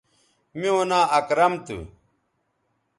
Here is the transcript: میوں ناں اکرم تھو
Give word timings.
میوں 0.59 0.83
ناں 0.89 1.05
اکرم 1.17 1.53
تھو 1.65 1.79